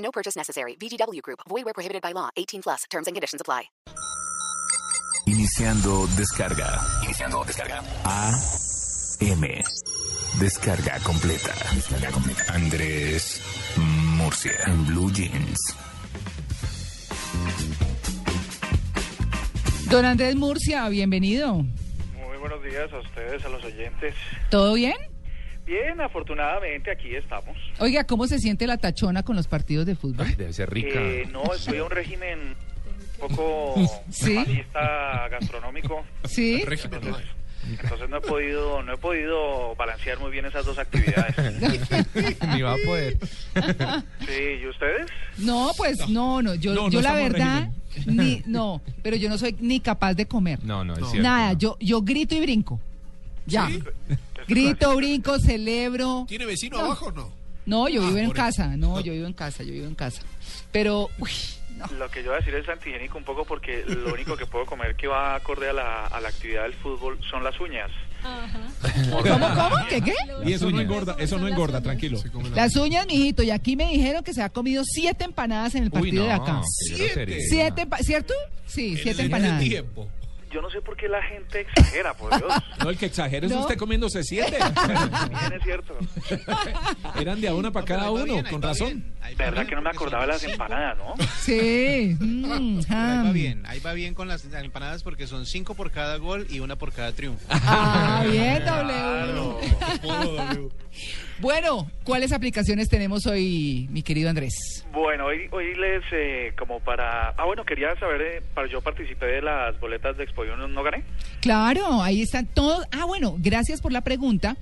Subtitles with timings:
[0.00, 0.76] No purchase necessary.
[0.76, 1.40] VGW Group.
[1.48, 2.30] Void where prohibited by law.
[2.36, 2.84] 18 plus.
[2.90, 3.70] Terms and conditions apply.
[5.26, 6.80] Iniciando descarga.
[7.04, 7.82] Iniciando descarga.
[8.04, 8.32] A
[9.20, 9.62] M.
[10.40, 11.52] Descarga completa.
[11.74, 12.54] Descarga completa.
[12.54, 13.40] Andrés
[13.76, 15.76] Murcia en Blue Jeans.
[19.90, 21.54] Don Andrés Murcia, bienvenido.
[21.54, 24.14] Muy buenos días a ustedes, a los oyentes.
[24.50, 25.09] ¿Todo bien?
[25.66, 27.56] Bien, afortunadamente aquí estamos.
[27.78, 30.26] Oiga, ¿cómo se siente la tachona con los partidos de fútbol?
[30.36, 31.00] Debe ser rica.
[31.00, 32.38] Eh, no, estoy a un régimen
[33.20, 33.74] un poco
[34.10, 34.64] Sí.
[35.30, 36.04] gastronómico.
[36.24, 36.62] Sí.
[36.66, 37.24] Entonces,
[37.82, 41.36] entonces no he podido, no he podido balancear muy bien esas dos actividades.
[42.54, 43.18] Ni va a poder.
[44.26, 45.06] Sí, ¿y ustedes?
[45.38, 46.54] No, pues no, no.
[46.54, 47.68] Yo, No, no yo la verdad,
[48.06, 50.58] ni, no, pero yo no soy ni capaz de comer.
[50.64, 51.22] No, no, es cierto.
[51.22, 52.80] Nada, yo, yo grito y brinco.
[53.46, 53.68] Ya.
[54.48, 56.24] Grito, brinco, celebro.
[56.28, 56.84] ¿Tiene vecino No.
[56.86, 57.32] abajo o no?
[57.66, 58.76] No, yo Ah, vivo en casa.
[58.76, 60.22] No, yo vivo en casa, yo vivo en casa.
[60.72, 61.30] Pero, uy,
[61.76, 61.86] no.
[61.98, 64.66] Lo que yo voy a decir es antigénico un poco porque lo único que puedo
[64.66, 67.90] comer que va acorde a la, a la actividad del fútbol son las uñas.
[69.10, 69.76] ¿Cómo, cómo?
[69.88, 70.12] ¿Qué, qué?
[70.44, 72.18] Y eso no engorda, eso no engorda, tranquilo.
[72.54, 73.42] Las uñas, mijito.
[73.42, 76.60] Y aquí me dijeron que se ha comido siete empanadas en el partido de acá.
[76.64, 77.40] Siete.
[77.48, 78.34] Siete, ¿cierto?
[78.66, 79.62] Sí, siete En el empanadas.
[79.62, 80.08] tiempo.
[80.50, 82.52] Yo no sé por qué la gente exagera, por Dios.
[82.82, 83.60] No, el que exagera es No.
[83.60, 84.58] usted comiéndose siete.
[85.28, 85.96] Bien es cierto.
[87.20, 89.04] Eran de a una para cada uno, con razón.
[89.28, 91.14] De verdad que no me acordaba de las empanadas, ¿no?
[91.40, 92.16] Sí.
[92.18, 93.32] mm, Ahí va ham.
[93.32, 96.76] bien, ahí va bien con las empanadas porque son cinco por cada gol y una
[96.76, 97.44] por cada triunfo.
[97.50, 99.54] Ah, bien, W.
[101.40, 104.84] Bueno, ¿cuáles aplicaciones tenemos hoy, mi querido Andrés?
[104.92, 107.30] Bueno, hoy, hoy les, eh, como para...
[107.30, 110.68] Ah, bueno, quería saber, eh, para yo participé de las boletas de Expo y no,
[110.68, 111.02] no gané.
[111.40, 112.86] Claro, ahí están todos.
[112.92, 114.58] Ah, bueno, gracias por la pregunta,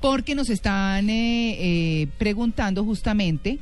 [0.00, 3.60] porque nos están eh, eh, preguntando justamente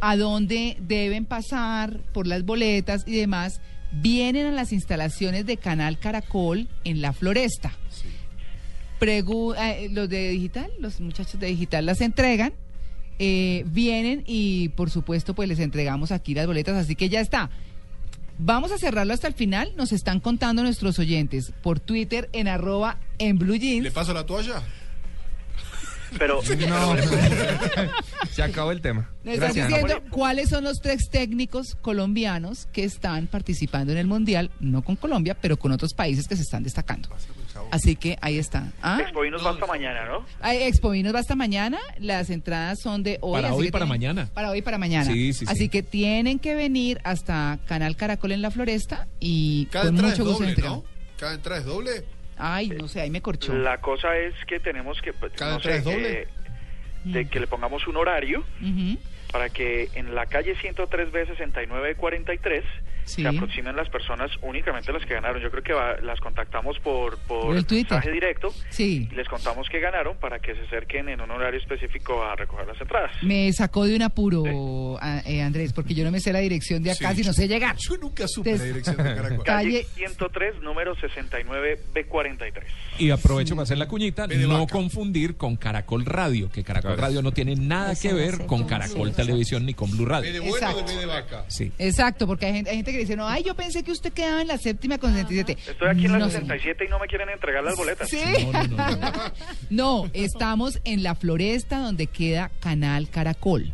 [0.00, 3.60] a dónde deben pasar por las boletas y demás.
[3.92, 7.72] Vienen a las instalaciones de Canal Caracol en La Floresta.
[9.00, 12.52] Eh, los de digital, los muchachos de digital las entregan,
[13.18, 17.50] eh, vienen y por supuesto pues les entregamos aquí las boletas, así que ya está.
[18.38, 22.98] Vamos a cerrarlo hasta el final, nos están contando nuestros oyentes por Twitter en arroba
[23.18, 23.90] en blue ¿Le jeans.
[23.92, 24.62] paso la toalla?
[26.18, 26.40] Pero,
[28.30, 29.10] Se acabó el tema.
[29.24, 34.50] Nos están diciendo cuáles son los tres técnicos colombianos que están participando en el Mundial,
[34.60, 37.08] no con Colombia, pero con otros países que se están destacando.
[37.70, 38.72] Así que ahí está.
[38.82, 38.98] ¿Ah?
[39.00, 40.24] Expo y nos va hasta mañana, ¿no?
[40.40, 41.78] Ay, Expo Vinos va hasta mañana.
[41.98, 43.32] Las entradas son de hoy.
[43.32, 44.30] Para así hoy y para tienen- mañana.
[44.34, 45.10] Para hoy y para mañana.
[45.10, 45.46] Sí, sí, sí.
[45.48, 50.12] Así que tienen que venir hasta Canal Caracol en la Floresta y Cada con entrada
[50.12, 50.62] es mucho gusto doble.
[50.62, 50.84] ¿no?
[51.18, 52.04] Cada entrada es doble.
[52.38, 53.54] Ay, no sé, ahí me corchó.
[53.54, 55.12] La cosa es que tenemos que...
[55.12, 56.22] pues, ¿Cada no entrada sé, doble?
[56.22, 56.28] eh,
[57.04, 58.98] de que le pongamos un horario Ujú.
[59.32, 62.64] para que en la calle 103 B 6943
[63.06, 63.22] Sí.
[63.22, 65.40] se aproximen las personas únicamente las que ganaron.
[65.40, 67.92] Yo creo que va- las contactamos por, por Por el Twitter.
[67.92, 69.08] mensaje directo Sí.
[69.10, 72.66] y les contamos que ganaron para que se acerquen en un horario específico a recoger
[72.66, 73.10] las entradas.
[73.22, 76.82] Me sacó de un apuro, a- eh, Andrés, porque yo no me sé la dirección
[76.82, 77.76] de acá Sí, si no sé llegar.
[77.76, 79.44] Yo nunca supe la dirección de Caracol.
[79.44, 82.64] Calle Calle- 103, número 69 B43.
[82.98, 87.32] Y aprovecho para hacer la cuñita, no confundir con Caracol Radio, que Caracol Radio no
[87.32, 90.42] tiene nada que ver con Caracol Televisión ni con Blue ¿B de Radio.
[90.42, 90.82] bueno Exacto.
[90.82, 91.44] de B de vaca?
[91.48, 91.72] Sí.
[91.78, 94.40] Exacto, porque hay gente, hay gente que dice, no, ay, yo pensé que usted quedaba
[94.42, 95.56] en la séptima con 67.
[95.70, 98.08] Estoy aquí en la No, 67 y no me quieren entregar las boletas.
[98.08, 98.18] Sí.
[98.52, 99.12] No, no, no, no.
[99.70, 103.72] No, estamos en la floresta donde queda Canal Caracol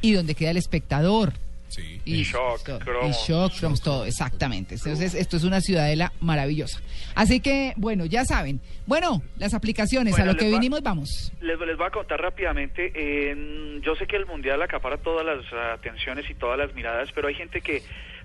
[0.00, 1.32] y donde queda el espectador.
[1.68, 2.00] Sí.
[2.04, 3.08] Y Shock, Cromo.
[3.08, 4.76] y Shock, Cromos, todo, exactamente.
[4.76, 6.78] Entonces, esto es una ciudadela maravillosa.
[7.16, 8.60] Así que, bueno, ya saben.
[8.86, 11.32] Bueno, las aplicaciones, Bueno, a lo que va- vinimos, vamos.
[11.40, 12.92] Les, les voy a contar rápidamente.
[12.94, 15.44] eh, yo sé que el Mundial acapara todas las
[15.74, 17.82] atenciones y todas las miradas, pero hay gente que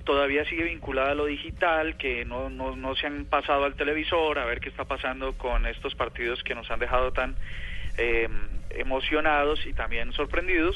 [0.10, 4.40] todavía sigue vinculada a lo digital, que no, no, no se han pasado al televisor
[4.40, 7.36] a ver qué está pasando con estos partidos que nos han dejado tan
[7.96, 8.28] eh,
[8.72, 10.76] emocionados y también sorprendidos.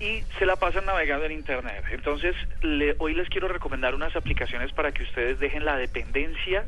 [0.00, 1.84] Y se la pasan navegando en Internet.
[1.90, 6.64] Entonces, le- hoy les quiero recomendar unas aplicaciones para que ustedes dejen la dependencia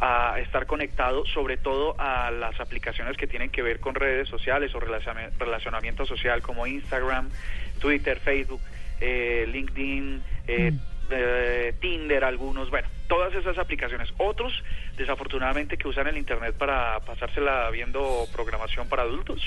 [0.00, 4.74] a estar conectado, sobre todo a las aplicaciones que tienen que ver con redes sociales
[4.74, 7.30] o relaciona- relacionamiento social como Instagram,
[7.78, 8.60] Twitter, Facebook.
[9.00, 10.72] eh, LinkedIn, eh,
[11.10, 14.12] eh, Tinder, algunos, bueno, todas esas aplicaciones.
[14.18, 14.62] Otros,
[14.96, 19.42] desafortunadamente, que usan el Internet para pasársela viendo programación para adultos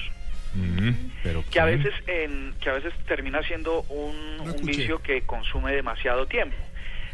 [0.53, 5.21] Mm, pero que a veces en, que a veces termina siendo un, un vicio que
[5.21, 6.55] consume demasiado tiempo.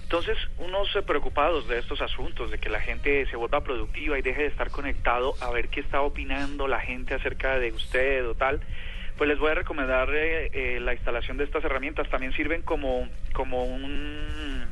[0.04, 4.44] Entonces, unos preocupados de estos asuntos, de que la gente se vuelva productiva y deje
[4.44, 8.62] de estar conectado a ver qué está opinando la gente acerca de usted o tal,
[9.18, 12.10] pues les voy a recomendar eh, eh, la instalación de estas herramientas.
[12.10, 14.66] También sirven como, como un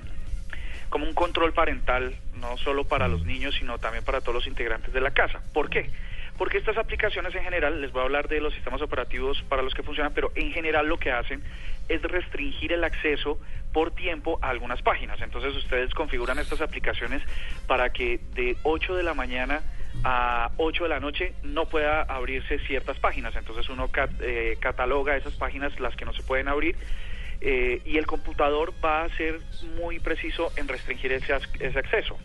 [0.89, 4.93] como un control parental, no solo para los niños, sino también para todos los integrantes
[4.93, 5.41] de la casa.
[5.53, 5.89] ¿Por qué?
[6.37, 9.73] Porque estas aplicaciones en general, les voy a hablar de los sistemas operativos para los
[9.73, 11.41] que funcionan, pero en general lo que hacen
[11.87, 13.39] es restringir el acceso
[13.71, 15.21] por tiempo a algunas páginas.
[15.21, 17.21] Entonces ustedes configuran estas aplicaciones
[17.67, 19.61] para que de 8 de la mañana
[20.03, 23.35] a 8 de la noche no pueda abrirse ciertas páginas.
[23.35, 26.75] Entonces uno cat- eh, cataloga esas páginas, las que no se pueden abrir,
[27.41, 29.39] eh, y el computador va a ser
[29.77, 32.17] muy preciso en restringir ese, ese acceso.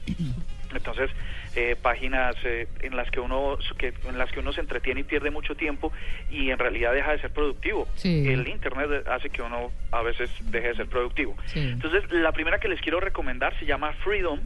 [0.75, 1.11] Entonces,
[1.55, 5.05] eh, páginas eh, en las que uno que, en las que uno se entretiene y
[5.05, 5.91] pierde mucho tiempo
[6.31, 7.89] y en realidad deja de ser productivo.
[7.95, 8.29] Sí.
[8.29, 11.35] El internet hace que uno a veces deje de ser productivo.
[11.47, 11.61] Sí.
[11.61, 14.41] Entonces, la primera que les quiero recomendar se llama Freedom.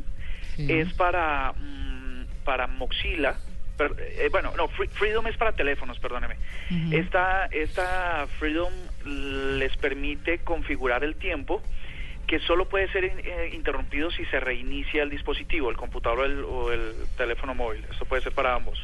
[0.56, 0.66] Sí.
[0.70, 1.89] Es para mm,
[2.50, 3.36] para Mozilla.
[3.78, 6.34] per- eh, bueno, no, Free- Freedom es para teléfonos, perdóneme.
[6.92, 8.72] Esta esta Freedom
[9.60, 11.62] les permite configurar el tiempo
[12.26, 16.44] que solo puede ser eh, interrumpido si se reinicia el dispositivo, el computador o el,
[16.44, 17.84] o el teléfono móvil.
[17.90, 18.76] Esto puede ser para ambos.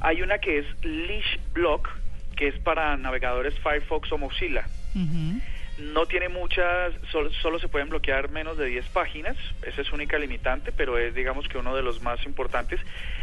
[0.00, 1.88] Hay una que es Leash Block,
[2.36, 4.64] que es para navegadores Firefox o Mozilla.
[4.94, 5.40] Ujú.
[5.78, 10.18] No tiene muchas, solo, solo se pueden bloquear menos de 10 páginas, esa es única
[10.18, 12.80] limitante, pero es digamos que uno de los más importantes.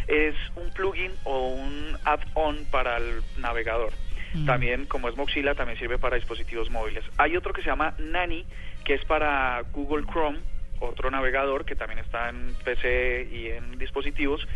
[0.07, 3.93] Es un plugin o un add-on para el navegador.
[4.33, 4.45] Mm.
[4.45, 7.03] También, como es Mozilla, también sirve para dispositivos móviles.
[7.17, 8.45] Hay otro que se llama Nani,
[8.83, 10.39] que es para Google Chrome,
[10.79, 14.47] otro navegador que también está en PC y en dispositivos.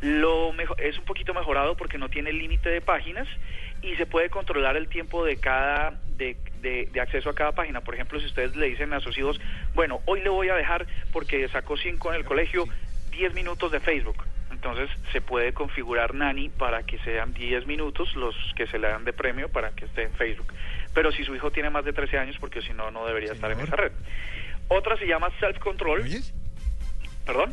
[0.00, 3.28] Lo es un poquito mejorado porque no tiene límite de páginas
[3.82, 7.80] y se puede controlar el tiempo de cada de, de- de acceso a cada página.
[7.82, 9.40] Por ejemplo, si ustedes le dicen a sus hijos,
[9.74, 12.66] bueno, hoy le voy a dejar porque sacó 5 en el colegio,
[13.12, 14.16] 10 minutos de Facebook.
[14.50, 19.04] Entonces se puede configurar Nani para que sean 10 minutos los que se le dan
[19.04, 20.52] de premio para que esté en Facebook.
[20.94, 23.50] Pero si su hijo tiene más de 13 años, porque si no, no debería estar
[23.52, 23.92] en esa red.
[24.68, 26.00] Otra se llama Self Control.
[26.00, 26.32] ¿Oyes?
[27.26, 27.52] Perdón.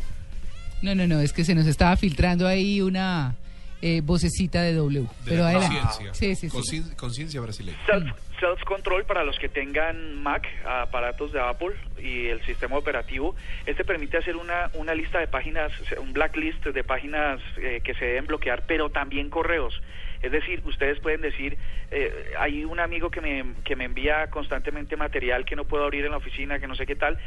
[0.82, 3.36] No, no, no, es que se nos estaba filtrando ahí una
[3.82, 5.02] eh, vocecita de W.
[5.02, 5.78] De Pero la adelante.
[5.82, 6.14] conciencia.
[6.14, 6.58] Sí, sí, sí.
[6.58, 7.78] Concien- Conciencia brasileña.
[7.86, 13.36] Self, self Control para los que tengan Mac, aparatos de Apple y el sistema operativo.
[13.66, 18.06] Este permite hacer una, una lista de páginas, un blacklist de páginas eh, que se
[18.06, 19.82] deben bloquear, pero también correos.
[20.22, 21.58] Es decir, ustedes pueden decir,
[21.90, 26.06] eh, hay un amigo que me, que me envía constantemente material que no puedo abrir
[26.06, 27.18] en la oficina, que no sé qué tal.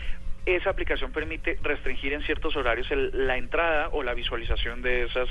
[0.46, 5.28] Esa aplicación permite restringir en ciertos horarios el- la entrada o la visualización de esas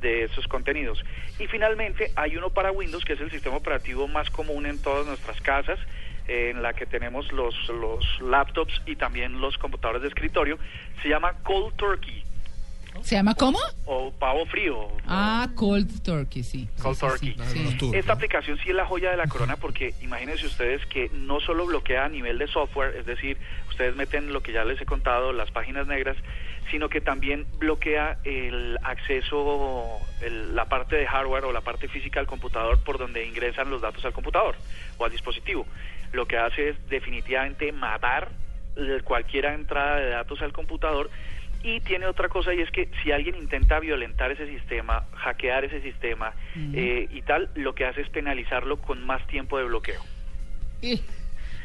[0.00, 1.02] de esos contenidos.
[1.38, 5.06] Y finalmente hay uno para Windows que es el sistema operativo más común en todas
[5.06, 5.78] nuestras casas,
[6.28, 10.58] en la que tenemos los los laptops y también los computadores de escritorio.
[11.02, 12.21] Se llama Cold Turkey
[13.02, 13.58] ¿Se llama cómo?
[13.86, 14.88] o pavo frío.
[15.06, 16.68] Ah, Cold Turkey, sí.
[16.80, 17.00] Cold sí,
[17.34, 17.36] Turkey.
[17.46, 17.90] sí.
[17.94, 21.66] Esta aplicación sí es la joya de la corona porque imagínense ustedes que no solo
[21.66, 25.32] bloquea a nivel de software, es decir, ustedes meten lo que ya les he contado,
[25.32, 26.16] las páginas negras,
[26.70, 32.20] sino que también bloquea el acceso, el- la parte de hardware o la parte física
[32.20, 34.54] al computador por donde ingresan los datos al computador
[34.98, 35.66] o al dispositivo.
[36.12, 38.30] Lo que hace es definitivamente matar
[38.76, 41.10] eh, cualquier entrada de datos al computador
[41.62, 45.80] y tiene otra cosa y es que si alguien intenta violentar ese sistema, hackear ese
[45.80, 46.34] sistema
[46.74, 50.00] eh, y tal, lo que hace es penalizarlo con más tiempo de bloqueo.
[50.82, 51.00] Eh,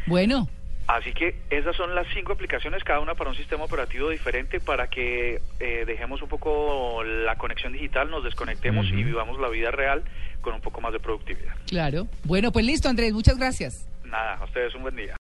[0.06, 0.48] Bueno,
[0.88, 4.88] Así que esas son las cinco aplicaciones, cada una para un sistema operativo diferente, para
[4.88, 10.04] que eh, dejemos un poco la conexión digital, nos desconectemos y vivamos la vida real
[10.40, 11.54] con un poco más de productividad.
[11.68, 12.08] claro.
[12.24, 13.86] Bueno, pues listo, Andrés, muchas gracias.
[14.06, 15.16] Nada, a ustedes un buen día.